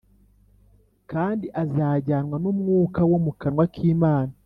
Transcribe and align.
kandi 1.11 1.45
azajyanwa 1.63 2.35
n’umwuka 2.43 2.99
wo 3.11 3.17
mu 3.25 3.31
kanwa 3.39 3.63
k’imana 3.73 4.33